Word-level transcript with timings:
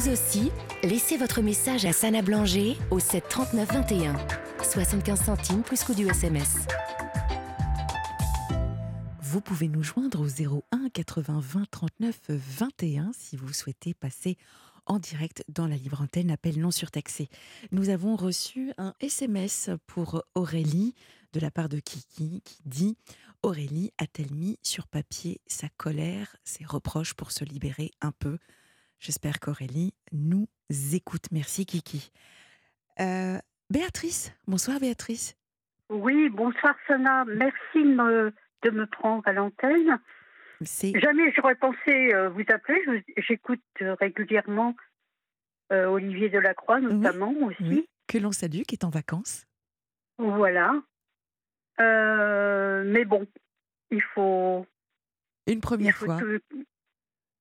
Vous 0.00 0.08
aussi, 0.08 0.50
laissez 0.82 1.18
votre 1.18 1.42
message 1.42 1.84
à 1.84 1.92
Sana 1.92 2.22
Blanger 2.22 2.78
au 2.90 2.98
7 2.98 3.22
39 3.28 3.70
21. 3.70 4.16
75 4.62 5.20
centimes 5.20 5.62
plus 5.62 5.84
coût 5.84 5.92
du 5.92 6.08
SMS. 6.08 6.56
Vous 9.20 9.42
pouvez 9.42 9.68
nous 9.68 9.82
joindre 9.82 10.22
au 10.22 10.26
01 10.26 10.88
80 10.88 11.40
20 11.42 11.70
39 11.70 12.18
21 12.30 13.10
si 13.12 13.36
vous 13.36 13.52
souhaitez 13.52 13.92
passer 13.92 14.38
en 14.86 14.98
direct 14.98 15.44
dans 15.50 15.66
la 15.66 15.76
libre 15.76 16.00
antenne, 16.00 16.30
appel 16.30 16.58
non 16.58 16.70
surtaxé. 16.70 17.28
Nous 17.70 17.90
avons 17.90 18.16
reçu 18.16 18.72
un 18.78 18.94
SMS 19.00 19.68
pour 19.86 20.24
Aurélie 20.34 20.94
de 21.34 21.40
la 21.40 21.50
part 21.50 21.68
de 21.68 21.78
Kiki 21.78 22.40
qui 22.42 22.62
dit 22.64 22.96
Aurélie 23.42 23.92
a-t-elle 23.98 24.32
mis 24.32 24.58
sur 24.62 24.86
papier 24.86 25.42
sa 25.46 25.68
colère, 25.76 26.36
ses 26.42 26.64
reproches 26.64 27.12
pour 27.12 27.32
se 27.32 27.44
libérer 27.44 27.90
un 28.00 28.12
peu 28.12 28.38
J'espère 29.00 29.40
qu'Aurélie 29.40 29.94
nous 30.12 30.46
écoute. 30.92 31.24
Merci 31.32 31.64
Kiki. 31.64 32.12
Euh, 33.00 33.38
Béatrice, 33.70 34.32
bonsoir 34.46 34.78
Béatrice. 34.78 35.36
Oui, 35.88 36.28
bonsoir 36.28 36.74
Sana. 36.86 37.24
Merci 37.24 37.82
de 37.82 37.94
me, 37.94 38.32
de 38.62 38.70
me 38.70 38.86
prendre 38.86 39.26
à 39.26 39.32
l'antenne. 39.32 39.98
Jamais 40.60 41.32
j'aurais 41.34 41.54
pensé 41.54 42.12
euh, 42.14 42.28
vous 42.28 42.44
appeler. 42.48 43.04
J'écoute 43.16 43.62
euh, 43.80 43.94
régulièrement 43.94 44.76
euh, 45.72 45.86
Olivier 45.86 46.28
Delacroix, 46.28 46.80
notamment 46.80 47.32
aussi. 47.42 47.88
Que 48.06 48.18
l'on 48.18 48.32
salue, 48.32 48.62
qui 48.68 48.74
est 48.74 48.84
en 48.84 48.90
vacances. 48.90 49.46
Voilà. 50.18 50.74
mais 51.78 53.04
bon, 53.06 53.26
il 53.90 54.02
faut. 54.14 54.66
Une 55.46 55.60
première 55.60 55.96
fois. 55.96 56.20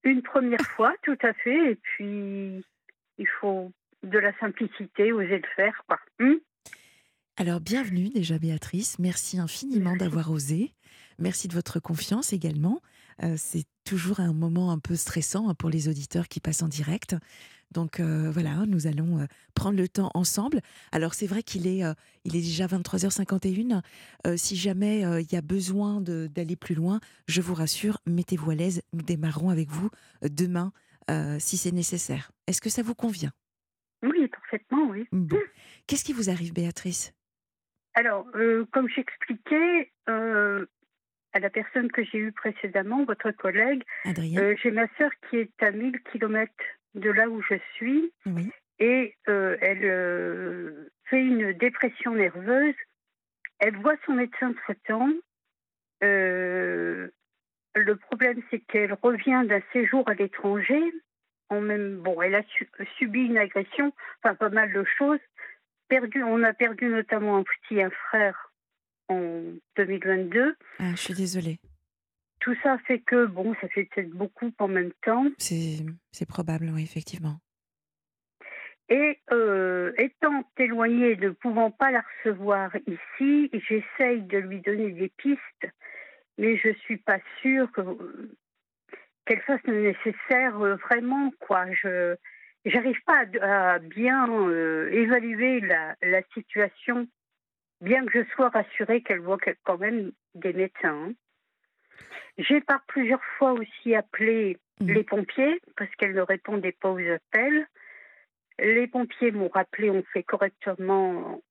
Une 0.03 0.21
première 0.21 0.61
fois, 0.75 0.93
tout 1.03 1.17
à 1.21 1.33
fait. 1.33 1.71
Et 1.71 1.75
puis, 1.75 2.63
il 3.17 3.27
faut 3.39 3.71
de 4.03 4.17
la 4.17 4.37
simplicité, 4.39 5.11
oser 5.11 5.37
le 5.37 5.47
faire. 5.55 5.83
Quoi. 5.87 5.99
Hmm 6.19 6.35
Alors, 7.37 7.59
bienvenue 7.59 8.09
déjà, 8.09 8.37
Béatrice. 8.39 8.97
Merci 8.99 9.39
infiniment 9.39 9.95
d'avoir 9.95 10.31
osé. 10.31 10.73
Merci 11.17 11.47
de 11.47 11.53
votre 11.53 11.79
confiance 11.79 12.31
également. 12.31 12.81
Euh, 13.23 13.35
c'est 13.37 13.65
toujours 13.83 14.19
un 14.19 14.33
moment 14.33 14.71
un 14.71 14.79
peu 14.79 14.95
stressant 14.95 15.49
hein, 15.49 15.55
pour 15.55 15.69
les 15.69 15.89
auditeurs 15.89 16.27
qui 16.27 16.39
passent 16.39 16.63
en 16.63 16.67
direct. 16.67 17.15
Donc 17.71 17.99
euh, 17.99 18.31
voilà, 18.31 18.65
nous 18.65 18.87
allons 18.87 19.19
euh, 19.19 19.25
prendre 19.53 19.77
le 19.77 19.87
temps 19.87 20.09
ensemble. 20.13 20.61
Alors 20.91 21.13
c'est 21.13 21.27
vrai 21.27 21.43
qu'il 21.43 21.67
est, 21.67 21.83
il 22.23 22.35
est 22.35 22.41
déjà 22.41 22.65
23h51. 22.67 23.81
si 24.37 24.55
jamais 24.55 25.01
il 25.21 25.31
y 25.31 25.35
a 25.35 25.41
besoin 25.41 26.01
d'aller 26.01 26.55
plus 26.55 26.75
loin, 26.75 26.99
je 27.27 27.41
vous 27.41 27.53
rassure, 27.53 27.99
mettez-vous 28.07 28.51
à 28.51 28.55
l'aise. 28.55 28.81
Nous 28.93 29.03
démarrerons 29.03 29.49
avec 29.49 29.69
vous 29.69 29.89
demain 30.23 30.71
si 31.39 31.57
c'est 31.57 31.71
nécessaire. 31.71 32.31
Est-ce 32.47 32.61
que 32.61 32.69
ça 32.69 32.81
vous 32.81 32.95
convient? 32.95 33.31
Oui, 34.01 34.27
parfaitement, 34.27 34.89
oui. 34.89 35.07
Qu'est-ce 35.87 36.03
qui 36.03 36.13
vous 36.13 36.29
arrive, 36.29 36.53
Béatrice? 36.53 37.13
Alors, 37.93 38.25
comme 38.71 38.87
j'expliquais, 38.89 39.91
à 41.33 41.39
la 41.39 41.49
personne 41.49 41.91
que 41.91 42.03
j'ai 42.03 42.17
eue 42.17 42.31
précédemment, 42.31 43.03
votre 43.05 43.31
collègue. 43.31 43.83
Euh, 44.05 44.55
j'ai 44.61 44.71
ma 44.71 44.87
sœur 44.97 45.11
qui 45.29 45.37
est 45.37 45.63
à 45.63 45.71
1000 45.71 46.01
km 46.11 46.51
de 46.95 47.09
là 47.09 47.29
où 47.29 47.41
je 47.41 47.55
suis. 47.75 48.11
Et 48.79 49.15
euh, 49.27 49.57
elle 49.61 49.83
euh, 49.83 50.89
fait 51.05 51.21
une 51.21 51.53
dépression 51.53 52.15
nerveuse. 52.15 52.75
Elle 53.59 53.75
voit 53.77 53.97
son 54.05 54.13
médecin 54.13 54.53
traitant. 54.53 55.09
le 56.01 57.09
problème, 57.95 58.41
c'est 58.49 58.59
qu'elle 58.59 58.97
revient 59.01 59.43
d'un 59.47 59.61
séjour 59.73 60.07
à 60.09 60.13
l'étranger. 60.13 60.81
En 61.49 61.61
même, 61.61 61.97
bon, 61.97 62.21
elle 62.21 62.35
a 62.35 62.43
subi 62.97 63.21
une 63.25 63.37
agression, 63.37 63.91
enfin 64.23 64.35
pas 64.35 64.49
mal 64.49 64.71
de 64.71 64.83
choses. 64.97 65.19
Perdu, 65.87 66.23
on 66.23 66.43
a 66.43 66.53
perdu 66.53 66.85
notamment 66.85 67.37
un 67.37 67.43
petit 67.43 67.81
un 67.81 67.89
frère 67.89 68.48
en 69.09 69.41
2022. 69.75 70.55
Ah, 70.79 70.91
je 70.91 70.95
suis 70.95 71.13
désolée. 71.13 71.59
Tout 72.39 72.55
ça 72.63 72.77
fait 72.87 72.99
que, 72.99 73.25
bon, 73.25 73.53
ça 73.59 73.67
fait 73.67 73.85
peut-être 73.85 74.11
beaucoup 74.11 74.51
en 74.59 74.67
même 74.67 74.93
temps. 75.03 75.25
C'est 75.37 76.25
probable, 76.27 76.71
oui, 76.73 76.83
effectivement. 76.83 77.39
Et 78.89 79.19
euh, 79.31 79.91
étant 79.97 80.43
éloignée, 80.57 81.15
ne 81.17 81.29
pouvant 81.29 81.69
pas 81.69 81.91
la 81.91 82.03
recevoir 82.23 82.71
ici, 82.87 83.51
j'essaye 83.53 84.21
de 84.23 84.39
lui 84.39 84.61
donner 84.61 84.91
des 84.91 85.09
pistes, 85.09 85.67
mais 86.39 86.57
je 86.57 86.73
suis 86.73 86.97
pas 86.97 87.19
sûre 87.41 87.69
qu'elle 89.25 89.41
fasse 89.41 89.61
le 89.65 89.83
nécessaire 89.83 90.59
euh, 90.59 90.75
vraiment, 90.77 91.31
quoi. 91.39 91.71
Je 91.71 92.15
n'arrive 92.65 92.99
pas 93.05 93.25
à, 93.41 93.77
bien 93.77 94.27
euh, 94.27 94.89
évaluer 94.91 95.59
la, 95.59 95.95
la 96.01 96.23
situation 96.33 97.07
bien 97.81 98.05
que 98.05 98.23
je 98.23 98.29
sois 98.31 98.49
rassurée 98.49 99.01
qu'elle 99.01 99.21
voit 99.21 99.37
quand 99.63 99.77
même 99.77 100.11
des 100.35 100.53
médecins. 100.53 101.13
J'ai 102.37 102.61
par 102.61 102.81
plusieurs 102.85 103.23
fois 103.37 103.53
aussi 103.53 103.95
appelé 103.95 104.57
mmh. 104.79 104.91
les 104.91 105.03
pompiers 105.03 105.61
parce 105.75 105.93
qu'elle 105.95 106.13
ne 106.13 106.21
répondait 106.21 106.75
pas 106.79 106.91
aux 106.91 106.99
appels. 106.99 107.67
Les 108.59 108.87
pompiers 108.87 109.31
m'ont 109.31 109.49
rappelé, 109.49 109.89
ont 109.89 110.03
fait 110.13 110.23
correctement 110.23 111.41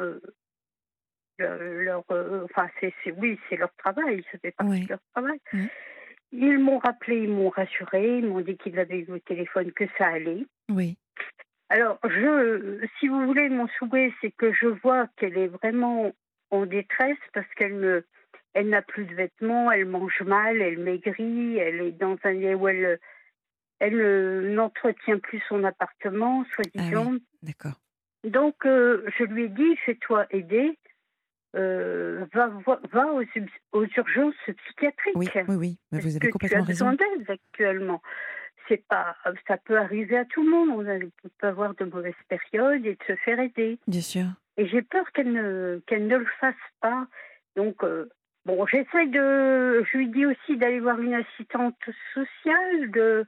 euh, 0.00 0.20
leur, 1.38 2.04
euh, 2.10 2.44
enfin 2.44 2.68
c'est, 2.80 2.92
oui, 3.16 3.38
c'est 3.48 3.56
leur 3.56 3.74
travail, 3.76 4.24
ça 4.32 4.38
fait 4.38 4.52
partie 4.52 4.84
de 4.84 4.88
leur 4.88 5.00
travail. 5.14 5.38
Mmh. 5.52 5.66
Ils 6.32 6.58
m'ont 6.58 6.78
rappelé, 6.78 7.22
ils 7.22 7.30
m'ont 7.30 7.50
rassuré, 7.50 8.18
ils 8.18 8.26
m'ont 8.26 8.40
dit 8.40 8.56
qu'ils 8.56 8.78
avaient 8.78 8.98
eu 8.98 9.12
au 9.12 9.18
téléphone 9.18 9.72
que 9.72 9.84
ça 9.96 10.06
allait. 10.08 10.46
Oui. 10.68 10.98
Alors, 11.68 11.98
je, 12.04 12.86
si 12.98 13.08
vous 13.08 13.26
voulez, 13.26 13.48
mon 13.48 13.66
souhait, 13.78 14.12
c'est 14.20 14.30
que 14.30 14.52
je 14.52 14.66
vois 14.66 15.08
qu'elle 15.16 15.36
est 15.36 15.48
vraiment 15.48 16.12
en 16.50 16.64
détresse 16.64 17.18
parce 17.34 17.52
qu'elle 17.56 17.80
ne, 17.80 18.02
elle 18.54 18.68
n'a 18.68 18.82
plus 18.82 19.04
de 19.04 19.14
vêtements, 19.14 19.70
elle 19.72 19.86
mange 19.86 20.22
mal, 20.22 20.60
elle 20.60 20.78
maigrit, 20.78 21.58
elle 21.58 21.80
est 21.80 21.92
dans 21.92 22.16
un 22.22 22.32
lieu 22.32 22.54
où 22.54 22.68
elle, 22.68 23.00
elle 23.80 24.54
n'entretient 24.54 25.18
plus 25.18 25.42
son 25.48 25.64
appartement, 25.64 26.44
soi-disant. 26.54 27.14
Ah 27.14 27.36
D'accord. 27.42 27.80
Donc, 28.24 28.64
euh, 28.64 29.04
je 29.18 29.24
lui 29.24 29.44
ai 29.44 29.48
dit, 29.48 29.76
fais-toi 29.84 30.26
aider, 30.30 30.78
euh, 31.56 32.24
va, 32.32 32.52
va 32.92 33.12
aux, 33.12 33.22
aux, 33.72 33.84
urgences 33.84 34.34
psychiatriques. 34.64 35.16
Oui, 35.16 35.28
oui, 35.48 35.54
oui. 35.56 35.78
Mais 35.90 36.00
vous 36.00 36.16
avez 36.16 36.30
complètement 36.30 36.64
tu 36.64 36.64
as 36.64 36.72
besoin 36.72 36.94
d'aide 36.94 37.30
actuellement 37.30 38.00
c'est 38.68 38.86
pas, 38.88 39.16
ça 39.46 39.56
peut 39.56 39.78
arriver 39.78 40.16
à 40.16 40.24
tout 40.24 40.42
le 40.42 40.50
monde. 40.50 40.70
On 41.24 41.28
peut 41.38 41.46
avoir 41.46 41.74
de 41.74 41.84
mauvaises 41.84 42.14
périodes 42.28 42.84
et 42.86 42.94
de 42.94 43.04
se 43.06 43.16
faire 43.16 43.40
aider. 43.40 43.78
Bien 43.86 44.00
sûr. 44.00 44.26
Et 44.56 44.66
j'ai 44.66 44.82
peur 44.82 45.10
qu'elle 45.12 45.32
ne, 45.32 45.80
qu'elle 45.86 46.06
ne 46.06 46.16
le 46.16 46.26
fasse 46.40 46.54
pas. 46.80 47.06
Donc, 47.56 47.82
euh, 47.84 48.08
bon, 48.44 48.66
j'essaie 48.66 49.06
de. 49.06 49.84
Je 49.90 49.98
lui 49.98 50.08
dis 50.08 50.26
aussi 50.26 50.56
d'aller 50.56 50.80
voir 50.80 51.00
une 51.00 51.14
assistante 51.14 51.76
sociale, 52.14 52.90
de 52.90 53.24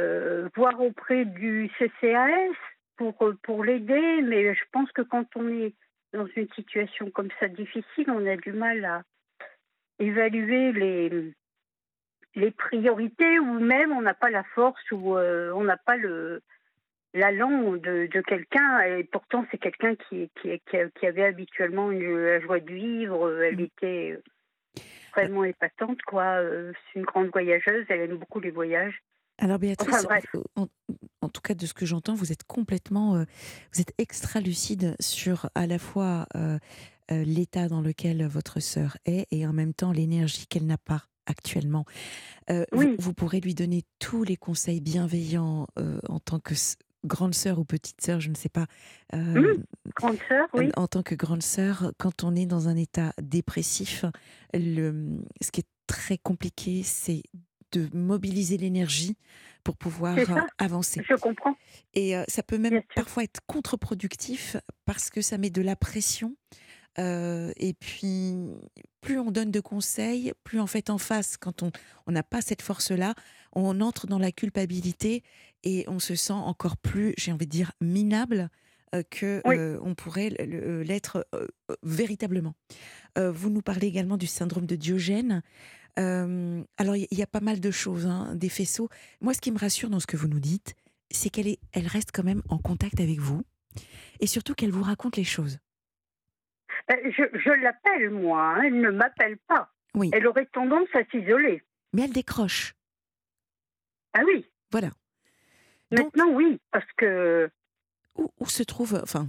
euh, 0.00 0.48
voir 0.54 0.80
auprès 0.80 1.24
du 1.24 1.70
CCAS 1.78 2.54
pour, 2.96 3.16
pour 3.42 3.64
l'aider. 3.64 4.22
Mais 4.22 4.54
je 4.54 4.64
pense 4.72 4.90
que 4.92 5.02
quand 5.02 5.26
on 5.36 5.48
est 5.48 5.74
dans 6.12 6.26
une 6.36 6.48
situation 6.54 7.10
comme 7.10 7.30
ça 7.40 7.48
difficile, 7.48 8.10
on 8.10 8.26
a 8.26 8.36
du 8.36 8.52
mal 8.52 8.84
à 8.84 9.02
évaluer 9.98 10.72
les 10.72 11.32
les 12.34 12.50
priorités 12.50 13.38
ou 13.38 13.58
même 13.60 13.92
on 13.92 14.02
n'a 14.02 14.14
pas 14.14 14.30
la 14.30 14.44
force 14.54 14.90
ou 14.90 15.16
euh, 15.16 15.52
on 15.54 15.64
n'a 15.64 15.76
pas 15.76 15.96
le 15.96 16.42
l'allant 17.14 17.72
de, 17.72 18.06
de 18.06 18.20
quelqu'un 18.22 18.80
et 18.80 19.04
pourtant 19.04 19.44
c'est 19.50 19.58
quelqu'un 19.58 19.94
qui, 19.96 20.30
qui, 20.40 20.62
qui, 20.70 21.06
avait 21.06 21.24
habituellement 21.24 21.90
une, 21.90 22.16
la 22.16 22.40
joie 22.40 22.58
de 22.58 22.72
vivre, 22.72 23.42
elle 23.42 23.58
mm. 23.58 23.60
était 23.60 24.18
vraiment 25.14 25.44
épatante 25.44 26.00
quoi, 26.02 26.40
c'est 26.40 26.98
une 26.98 27.04
grande 27.04 27.28
voyageuse, 27.30 27.84
elle 27.90 28.00
aime 28.00 28.16
beaucoup 28.16 28.40
les 28.40 28.50
voyages. 28.50 29.02
Alors 29.38 29.58
Béatrice, 29.58 30.06
en, 30.56 31.28
tout 31.28 31.40
cas 31.42 31.54
de 31.54 31.66
ce 31.66 31.74
que 31.74 31.84
j'entends, 31.84 32.14
vous 32.14 32.32
êtes 32.32 32.44
complètement, 32.44 33.16
euh, 33.16 33.24
vous 33.72 33.80
êtes 33.80 33.92
extra 33.98 34.40
lucide 34.40 34.94
sur 35.00 35.50
à 35.54 35.66
la 35.66 35.78
fois 35.78 36.26
euh, 36.36 36.58
l'état 37.10 37.68
dans 37.68 37.80
lequel 37.80 38.26
votre 38.26 38.60
sœur 38.60 38.96
est 39.04 39.26
et 39.30 39.46
en 39.46 39.52
même 39.52 39.74
temps 39.74 39.92
l'énergie 39.92 40.46
qu'elle 40.46 40.66
n'a 40.66 40.78
pas 40.78 41.08
actuellement. 41.32 41.84
Euh, 42.50 42.64
vous, 42.72 43.14
pourrez 43.14 43.40
lui 43.40 43.54
donner 43.54 43.82
tous 43.98 44.22
les 44.22 44.36
conseils 44.36 44.80
bienveillants 44.80 45.66
euh, 45.78 45.98
en 46.08 46.20
tant 46.20 46.38
que 46.38 46.54
grande 47.04 47.34
sœur 47.34 47.58
ou 47.58 47.64
petite 47.64 48.00
sœur, 48.00 48.20
je 48.20 48.28
ne 48.28 48.36
sais 48.36 48.48
pas. 48.48 48.66
Euh, 49.14 49.56
grande 49.96 50.18
sœur, 50.28 50.46
oui. 50.54 50.70
En 50.76 50.86
tant 50.86 51.02
que 51.02 51.16
grande 51.16 51.42
sœur, 51.42 51.92
quand 51.98 52.22
on 52.22 52.36
est 52.36 52.46
dans 52.46 52.68
un 52.68 52.76
état 52.76 53.12
dépressif, 53.20 54.04
le, 54.54 55.18
ce 55.40 55.50
qui 55.50 55.60
est 55.60 55.68
très 55.88 56.18
compliqué, 56.18 56.82
c'est 56.84 57.22
de 57.72 57.88
mobiliser 57.94 58.58
l'énergie 58.58 59.16
pour 59.64 59.76
pouvoir 59.76 60.16
avancer. 60.58 61.02
Je 61.08 61.14
comprends. 61.14 61.56
Et 61.94 62.14
ça 62.28 62.42
peut 62.42 62.58
même 62.58 62.82
parfois 62.94 63.24
être 63.24 63.40
contre-productif 63.46 64.56
parce 64.84 65.08
que 65.08 65.22
ça 65.22 65.38
met 65.38 65.50
de 65.50 65.62
la 65.62 65.74
pression 65.74 66.36
et 66.98 67.74
puis, 67.78 68.36
plus 69.00 69.18
on 69.18 69.30
donne 69.30 69.50
de 69.50 69.60
conseils, 69.60 70.32
plus 70.44 70.60
en 70.60 70.66
fait 70.66 70.90
en 70.90 70.98
face, 70.98 71.36
quand 71.36 71.62
on 71.62 72.12
n'a 72.12 72.22
pas 72.22 72.40
cette 72.40 72.62
force-là, 72.62 73.14
on 73.54 73.80
entre 73.80 74.06
dans 74.06 74.18
la 74.18 74.32
culpabilité 74.32 75.22
et 75.64 75.84
on 75.88 75.98
se 75.98 76.14
sent 76.14 76.32
encore 76.32 76.76
plus, 76.76 77.14
j'ai 77.16 77.32
envie 77.32 77.46
de 77.46 77.50
dire, 77.50 77.72
minable 77.80 78.50
euh, 78.94 79.02
que 79.08 79.40
euh, 79.46 79.78
on 79.82 79.94
pourrait 79.94 80.30
l'être 80.30 81.26
véritablement. 81.82 82.54
vous 83.16 83.50
nous 83.50 83.62
parlez 83.62 83.86
également 83.86 84.16
du 84.16 84.26
syndrome 84.26 84.66
de 84.66 84.76
Diogène. 84.76 85.42
alors 85.96 86.96
il 86.96 87.06
y, 87.10 87.22
a 87.22 87.26
pas 87.26 87.40
mal 87.40 87.60
de 87.60 87.70
choses, 87.70 88.06
hein, 88.06 88.34
des 88.34 88.48
faisceaux. 88.48 88.88
Moi, 89.20 89.34
ce 89.34 89.40
qui 89.40 89.50
me 89.50 89.58
rassure 89.58 89.90
dans 89.90 90.00
ce 90.00 90.06
que 90.06 90.16
vous 90.16 90.28
nous 90.28 90.40
dites, 90.40 90.74
c'est 91.10 91.30
qu'elle 91.30 91.56
elle 91.72 91.86
reste 91.86 92.10
quand 92.12 92.24
même 92.24 92.42
en 92.48 92.58
contact 92.58 93.00
avec 93.00 93.20
vous, 93.20 93.42
et 94.20 94.26
surtout 94.26 94.54
qu'elle 94.54 94.70
vous 94.70 94.82
raconte 94.82 95.16
les 95.16 95.24
choses. 95.24 95.58
Je, 96.88 97.62
l'appelle 97.62 98.10
moi, 98.10 98.54
hein, 98.56 98.62
elle 98.64 98.80
ne 98.80 98.90
m'appelle 98.90 99.38
pas. 99.46 99.70
Oui. 99.94 100.10
Elle 100.12 100.26
aurait 100.26 100.46
tendance 100.46 100.88
à 100.94 101.04
s'isoler. 101.10 101.62
Mais 101.92 102.02
elle 102.02 102.12
décroche. 102.12 102.74
Ah 104.14 104.22
oui. 104.26 104.46
Voilà. 104.70 104.90
Maintenant, 105.90 106.30
oui, 106.32 106.60
parce 106.70 106.90
que. 106.96 107.50
Où, 108.16 108.46
se 108.46 108.62
trouve. 108.62 108.98
Enfin, 109.02 109.28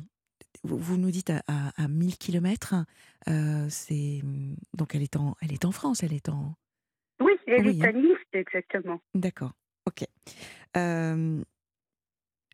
vous, 0.63 0.97
nous 0.97 1.11
dites 1.11 1.29
à, 1.29 1.41
à, 1.47 1.87
1000 1.87 2.17
km, 2.17 2.75
euh, 3.27 3.65
c'est. 3.69 4.21
Donc, 4.73 4.95
elle 4.95 5.03
est, 5.03 5.17
en, 5.17 5.35
elle 5.41 5.53
est 5.53 5.65
en 5.65 5.71
France, 5.71 6.03
elle 6.03 6.13
est 6.13 6.29
en. 6.29 6.55
Oui, 7.19 7.33
elle 7.47 7.67
est 7.67 7.83
à 7.83 7.89
hein. 7.89 7.91
Nice, 7.93 8.17
exactement. 8.33 9.01
D'accord, 9.13 9.51
ok. 9.85 10.05
Euh, 10.77 11.41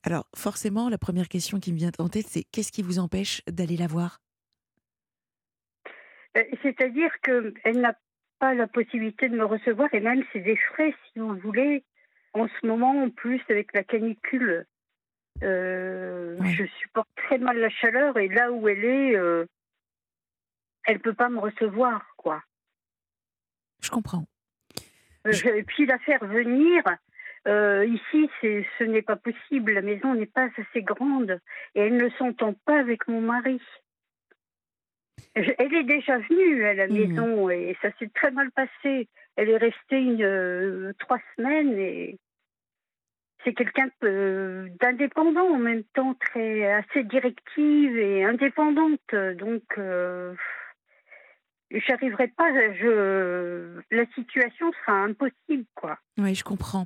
alors, 0.04 0.28
forcément, 0.36 0.90
la 0.90 0.98
première 0.98 1.28
question 1.28 1.60
qui 1.60 1.72
me 1.72 1.78
vient 1.78 1.92
en 2.00 2.10
tête, 2.10 2.28
c'est 2.28 2.44
qu'est-ce 2.44 2.72
qui 2.72 2.82
vous 2.82 3.00
empêche 3.00 3.42
d'aller 3.48 3.78
la 3.78 3.88
voir? 3.88 4.20
euh, 4.20 4.29
C'est-à-dire 6.62 7.12
qu'elle 7.22 7.80
n'a 7.82 7.96
pas 8.40 8.54
la 8.54 8.68
possibilité 8.68 9.30
de 9.30 9.36
me 9.36 9.46
recevoir, 9.46 9.94
et 9.94 10.00
même 10.00 10.24
c'est 10.32 10.40
des 10.40 10.56
frais, 10.56 10.94
si 11.12 11.20
vous 11.20 11.36
voulez, 11.38 11.84
en 12.34 12.48
ce 12.48 12.68
moment, 12.68 13.04
en 13.04 13.10
plus, 13.10 13.42
avec 13.50 13.74
la 13.74 13.84
canicule, 13.84 14.66
euh, 15.44 16.38
je 16.44 16.66
supporte 16.66 17.10
très 17.16 17.38
mal 17.38 17.58
la 17.58 17.70
chaleur 17.70 18.18
et 18.18 18.28
là 18.28 18.52
où 18.52 18.68
elle 18.68 18.84
est, 18.84 19.16
euh, 19.16 19.46
elle 20.86 21.00
peut 21.00 21.14
pas 21.14 21.30
me 21.30 21.40
recevoir, 21.40 22.06
quoi. 22.18 22.44
Je 23.82 23.90
comprends. 23.90 24.26
Euh, 25.26 25.32
et 25.56 25.64
puis 25.64 25.86
la 25.86 25.98
faire 26.00 26.26
venir, 26.26 26.84
ici, 27.46 28.30
c'est, 28.42 28.66
ce 28.78 28.84
n'est 28.84 29.02
pas 29.02 29.16
possible. 29.16 29.74
La 29.74 29.82
maison 29.82 30.14
n'est 30.14 30.26
pas 30.26 30.50
assez 30.58 30.84
grande 30.84 31.40
et 31.76 31.82
elle 31.82 31.98
ne 31.98 32.10
s'entend 32.12 32.54
pas 32.54 32.80
avec 32.80 33.08
mon 33.08 33.22
mari. 33.22 33.62
Elle 35.58 35.74
est 35.74 35.84
déjà 35.84 36.18
venue 36.18 36.66
à 36.66 36.74
la 36.74 36.88
mmh. 36.88 36.94
maison 36.94 37.50
et 37.50 37.76
ça 37.82 37.90
s'est 38.00 38.10
très 38.14 38.32
mal 38.32 38.52
passé 38.52 39.08
elle 39.40 39.50
est 39.50 39.58
restée 39.58 40.02
une, 40.02 40.22
euh, 40.22 40.92
trois 41.00 41.20
semaines 41.36 41.78
et 41.78 42.20
c'est 43.44 43.54
quelqu'un 43.54 43.88
d'indépendant 44.02 45.48
en 45.54 45.58
même 45.58 45.86
temps, 45.94 46.14
très 46.16 46.70
assez 46.74 47.06
directive 47.06 47.98
et 47.98 48.26
indépendante. 48.26 49.16
Donc, 49.38 49.64
euh, 49.78 50.36
j'arriverai 51.72 52.28
pas. 52.28 52.52
Je, 52.74 53.80
la 53.92 54.06
situation 54.14 54.70
sera 54.82 55.04
impossible, 55.04 55.66
quoi. 55.74 55.98
Oui, 56.18 56.36
je 56.36 56.44
comprends. 56.44 56.86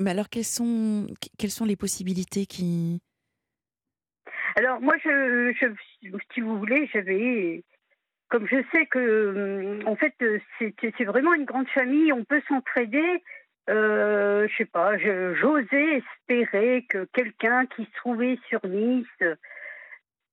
Mais 0.00 0.10
alors, 0.10 0.28
quelles 0.28 0.42
sont, 0.42 1.06
quelles 1.38 1.52
sont 1.52 1.64
les 1.64 1.76
possibilités 1.76 2.46
qui 2.46 3.00
alors 4.58 4.80
moi, 4.80 4.94
je, 5.04 5.52
si 6.34 6.40
vous 6.40 6.58
voulez, 6.58 6.90
j'avais 6.92 7.62
comme 8.28 8.46
je 8.46 8.56
sais 8.74 8.86
que, 8.86 9.78
en 9.86 9.94
fait, 9.94 10.14
c'est 10.58 11.04
vraiment 11.04 11.32
une 11.32 11.44
grande 11.44 11.68
famille, 11.68 12.12
on 12.12 12.24
peut 12.24 12.42
s'entraider. 12.48 13.22
Euh, 13.70 14.48
je 14.48 14.56
sais 14.56 14.64
pas, 14.64 14.98
j'osais 14.98 16.02
espérer 16.02 16.86
que 16.88 17.06
quelqu'un 17.12 17.66
qui 17.66 17.84
se 17.84 17.94
trouvait 17.96 18.38
sur 18.48 18.60
Nice 18.66 19.06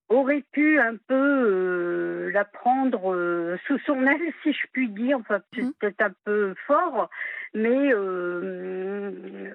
aurait 0.10 0.44
pu 0.52 0.80
un 0.80 0.96
peu 1.08 1.14
euh, 1.14 2.32
la 2.32 2.46
prendre 2.46 3.14
euh, 3.14 3.58
sous 3.66 3.80
son 3.80 4.06
aile, 4.06 4.34
si 4.44 4.54
je 4.54 4.68
puis 4.72 4.90
dire, 4.90 5.18
enfin 5.20 5.40
mmh. 5.58 5.70
peut-être 5.80 6.02
un 6.02 6.14
peu 6.26 6.54
fort, 6.68 7.10
mais 7.54 7.94
euh, 7.94 9.12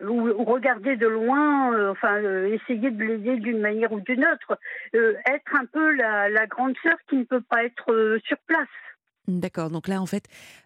ou, 0.09 0.45
regarder 0.45 0.97
de 0.97 1.07
loin, 1.07 1.91
enfin 1.91 2.21
essayer 2.47 2.91
de 2.91 3.03
l'aider 3.03 3.37
d'une 3.37 3.61
manière 3.61 3.93
ou 3.93 4.01
d'une 4.01 4.25
autre, 4.25 4.59
être 4.93 5.55
un 5.55 5.67
peu 5.67 5.93
la, 5.93 6.29
la 6.29 6.47
grande 6.47 6.75
sœur 6.83 6.97
qui 7.09 7.17
ne 7.17 7.25
peut 7.25 7.43
pas 7.43 7.65
être 7.65 8.19
sur 8.25 8.39
place. 8.47 8.69
D'accord, 9.39 9.71
donc 9.71 9.87
là 9.87 10.01
en 10.01 10.07
fait, 10.07 10.25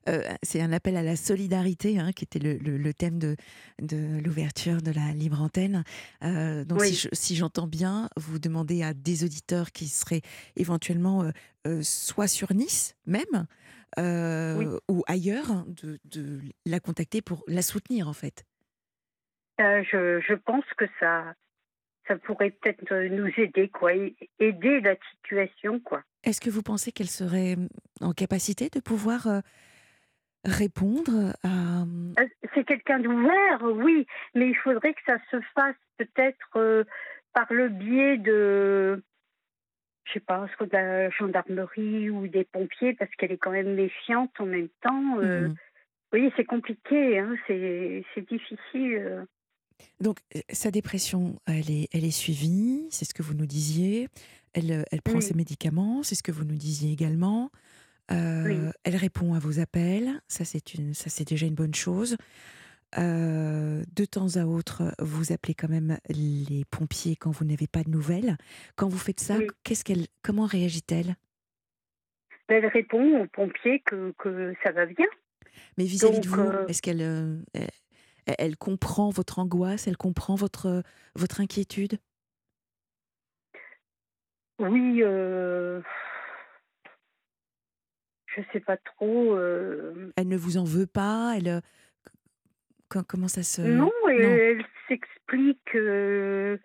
euh, 0.09 0.23
c'est 0.43 0.61
un 0.61 0.73
appel 0.73 0.97
à 0.97 1.03
la 1.03 1.17
solidarité 1.17 1.99
hein, 1.99 2.13
qui 2.13 2.25
était 2.25 2.39
le, 2.39 2.95
thème 2.95 3.19
de, 3.19 3.37
de 3.81 4.21
l'ouverture 4.25 4.81
de 4.81 4.91
la 4.91 5.13
libre 5.13 5.43
antenne. 5.43 5.85
Euh, 6.23 6.65
donc 6.65 6.83
si, 6.85 7.37
j'entends 7.37 7.67
bien, 7.67 8.09
vous 8.17 8.39
demandez 8.39 8.83
à 8.83 8.95
des 8.95 9.25
auditeurs 9.25 9.73
qui 9.73 9.89
seraient 9.89 10.23
éventuellement 10.57 11.31
euh, 11.67 11.81
soit 11.83 12.29
sur 12.29 12.55
Nice 12.55 12.97
même, 13.07 13.47
ou 13.99 15.03
ailleurs, 15.07 15.65
de, 15.67 15.99
de, 16.05 16.41
la 16.67 16.81
contacter 16.81 17.23
pour 17.23 17.45
la 17.47 17.63
soutenir 17.63 18.09
en 18.09 18.13
fait. 18.13 18.45
Je, 19.59 20.21
je, 20.27 20.35
pense 20.35 20.65
que 20.77 20.87
ça, 20.99 21.35
ça 22.07 22.17
pourrait 22.17 22.51
peut-être 22.51 22.93
nous 23.11 23.31
aider, 23.37 23.69
quoi, 23.69 23.93
aider 24.39 24.81
la 24.81 24.97
situation, 25.13 25.81
quoi. 25.81 26.03
Est-ce 26.23 26.41
que 26.41 26.51
vous 26.51 26.63
pensez 26.63 26.93
qu'elle 26.93 27.09
serait 27.09 27.57
mmh, 27.57 27.69
en 28.01 28.13
capacité 28.13 28.69
de 28.71 28.81
pouvoir 28.81 29.27
euh, 29.27 29.41
répondre 30.45 31.35
à... 31.43 31.85
Mmh 31.85 32.15
euh, 32.19 32.27
c'est 32.55 32.65
quelqu'un 32.65 33.01
d'ouvert, 33.01 33.63
oui, 33.63 34.07
mais 34.35 34.49
il 34.49 34.57
faudrait 34.57 34.95
que 34.95 35.01
ça 35.07 35.19
se 35.31 35.41
fasse 35.55 35.77
peut-être 35.99 36.57
euh, 36.57 36.85
par 37.33 37.53
le 37.53 37.69
biais 37.69 38.17
de, 38.17 39.03
je 40.05 40.13
sais 40.13 40.21
pas, 40.21 40.47
de 40.61 40.69
la 40.73 41.11
gendarmerie 41.11 42.11
ou 42.11 42.29
des 42.29 42.45
pompiers, 42.45 42.95
parce 42.95 43.11
qu'elle 43.17 43.33
est 43.33 43.39
quand 43.39 43.51
même 43.51 43.75
méfiante 43.75 44.33
en 44.39 44.47
même 44.47 44.69
temps. 44.83 45.17
Mmh. 45.17 45.55
Oui, 46.13 46.33
c'est 46.37 46.45
compliqué, 46.45 47.19
hein, 47.19 47.35
c'est 47.49 48.05
difficile. 48.29 49.27
Donc, 50.01 50.21
sa 50.51 50.71
dépression, 50.71 51.41
elle 51.47 51.71
est, 51.71 51.89
elle 51.93 52.05
est 52.05 52.11
suivie, 52.11 52.87
c'est 52.91 53.05
ce 53.05 53.15
que 53.15 53.23
vous 53.23 53.35
nous 53.35 53.47
disiez. 53.47 54.09
Elle, 54.53 54.85
elle 54.91 55.03
prend 55.03 55.21
ses 55.21 55.35
médicaments, 55.35 56.03
c'est 56.03 56.15
ce 56.15 56.23
que 56.23 56.33
vous 56.33 56.45
nous 56.45 56.57
disiez 56.57 56.93
également. 56.93 57.51
Elle 58.09 58.73
répond 58.87 59.35
à 59.35 59.39
vos 59.39 59.61
appels, 59.61 60.21
ça 60.29 60.45
c'est 60.45 60.75
une, 60.75 60.95
ça 60.95 61.11
c'est 61.11 61.27
déjà 61.27 61.47
une 61.47 61.55
bonne 61.55 61.75
chose. 61.75 62.17
de 62.97 64.05
temps 64.05 64.37
à 64.37 64.45
autre, 64.45 64.95
vous 64.99 65.33
appelez 65.33 65.55
quand 65.55 65.69
même 65.69 65.99
les 66.09 66.65
pompiers 66.71 67.17
quand 67.17 67.31
vous 67.31 67.45
n'avez 67.45 67.67
pas 67.67 67.83
de 67.83 67.91
nouvelles. 67.91 68.37
Quand 68.77 68.89
vous 68.89 68.99
faites 68.99 69.21
ça, 69.21 69.37
qu'est-ce 69.63 69.85
qu'elle, 69.85 70.07
comment 70.23 70.47
réagit-elle? 70.47 71.17
Elle 72.49 72.67
répond 72.67 73.23
aux 73.23 73.27
pompiers 73.27 73.83
que, 73.87 74.13
que 74.19 74.55
ça 74.63 74.73
va 74.73 74.87
bien. 74.87 75.07
Mais 75.79 75.85
vis-à-vis 75.85 76.21
de 76.21 76.29
vous, 76.29 76.51
est-ce 76.69 76.83
qu'elle, 76.83 77.43
elle, 78.27 78.57
comprend 78.57 79.11
votre 79.11 79.39
angoisse, 79.39 79.87
elle 79.87 79.97
comprend 79.97 80.35
votre, 80.35 80.83
votre 81.15 81.41
inquiétude? 81.41 81.99
Oui, 84.59 85.03
euh, 85.03 85.81
je 88.27 88.41
sais 88.53 88.61
pas 88.61 88.77
trop. 88.77 89.35
Euh. 89.35 90.13
Elle 90.17 90.29
ne 90.29 90.37
vous 90.37 90.57
en 90.57 90.65
veut 90.65 90.87
pas 90.87 91.35
elle, 91.37 91.61
Comment 93.03 93.29
ça 93.29 93.43
se... 93.43 93.63
Non, 93.63 93.91
elle, 94.09 94.65
s'explique 94.87 95.75
euh, 95.75 96.59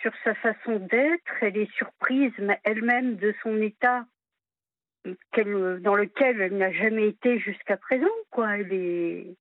sur 0.00 0.12
sa 0.24 0.34
façon 0.34 0.78
d'être, 0.78 1.32
elle 1.40 1.56
est 1.56 1.70
surprise 1.72 2.32
elle-même 2.64 3.16
de 3.16 3.34
son 3.42 3.56
état 3.62 4.04
dans 5.04 5.94
lequel 5.94 6.40
elle 6.40 6.58
n'a 6.58 6.72
jamais 6.72 7.08
été 7.08 7.38
jusqu'à 7.38 7.76
présent. 7.76 8.06
Quoi. 8.30 8.58
Elle 8.58 8.72
est 8.72 9.36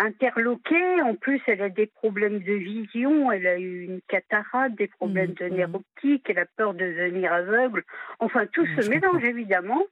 interloquée. 0.00 1.02
En 1.02 1.14
plus, 1.14 1.40
elle 1.46 1.62
a 1.62 1.68
des 1.68 1.86
problèmes 1.86 2.40
de 2.40 2.52
vision, 2.52 3.30
elle 3.30 3.46
a 3.46 3.58
eu 3.58 3.82
une 3.82 4.00
cataracte, 4.08 4.76
des 4.76 4.88
problèmes 4.88 5.34
de 5.34 5.46
mmh, 5.46 5.54
nerfs 5.54 5.68
mmh. 5.68 5.74
optiques, 5.74 6.26
elle 6.28 6.38
a 6.38 6.46
peur 6.56 6.74
de 6.74 6.84
devenir 6.84 7.32
aveugle. 7.32 7.84
Enfin, 8.18 8.46
tout 8.46 8.64
mmh, 8.64 8.82
se 8.82 8.88
mélange 8.88 9.24
évidemment. 9.24 9.82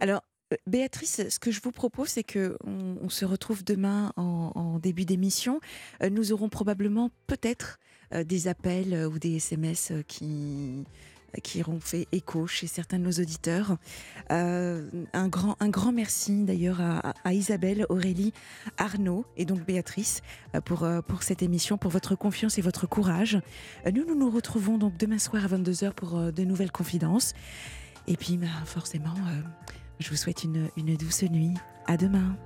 Alors, 0.00 0.22
euh, 0.52 0.56
Béatrice, 0.66 1.28
ce 1.28 1.38
que 1.38 1.50
je 1.50 1.60
vous 1.60 1.72
propose, 1.72 2.08
c'est 2.08 2.24
que 2.24 2.56
on, 2.64 3.08
se 3.08 3.24
retrouve 3.24 3.64
demain 3.64 4.12
en, 4.16 4.78
début 4.78 5.04
d'émission. 5.04 5.60
Euh, 6.02 6.10
nous 6.10 6.32
aurons 6.32 6.48
probablement 6.48 7.10
peut-être 7.26 7.78
euh, 8.14 8.24
des 8.24 8.48
appels 8.48 8.94
ou 9.06 9.18
des 9.18 9.36
SMS 9.36 9.92
qui 10.06 10.84
qui 11.42 11.60
auront 11.62 11.80
fait 11.80 12.06
écho 12.12 12.46
chez 12.46 12.66
certains 12.66 12.98
de 12.98 13.04
nos 13.04 13.12
auditeurs. 13.12 13.76
Euh, 14.30 14.88
un, 15.12 15.28
grand, 15.28 15.56
un 15.60 15.68
grand 15.68 15.92
merci 15.92 16.44
d'ailleurs 16.44 16.80
à, 16.80 17.32
Isabelle, 17.32 17.86
Aurélie, 17.88 18.32
Arnaud 18.76 19.24
et 19.36 19.44
donc 19.44 19.64
Béatrice 19.64 20.22
euh, 20.54 20.60
pour, 20.60 20.84
euh, 20.84 21.00
pour 21.02 21.22
cette 21.22 21.42
émission, 21.42 21.78
pour 21.78 21.90
votre 21.90 22.14
confiance 22.14 22.58
et 22.58 22.62
votre 22.62 22.86
courage. 22.86 23.40
Nous, 23.92 24.14
nous 24.14 24.30
retrouvons 24.30 24.78
donc 24.78 24.96
demain 24.96 25.18
soir 25.18 25.44
à 25.44 25.48
22h 25.48 25.92
pour 25.92 26.32
de 26.32 26.44
nouvelles 26.44 26.72
confidences. 26.72 27.34
Et 28.06 28.16
puis, 28.16 28.36
bah, 28.36 28.46
forcément, 28.64 29.14
je 29.98 30.08
vous 30.10 30.16
souhaite 30.16 30.44
une, 30.44 30.68
une 30.76 30.96
douce 30.96 31.22
nuit. 31.24 31.54
À 31.86 31.96
demain. 31.96 32.36